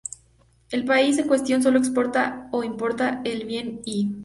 [0.71, 4.09] El país en cuestión solo exporta o importa el bien "i".